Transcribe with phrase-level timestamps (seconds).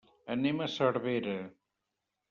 [0.35, 1.39] Anem a Cervera.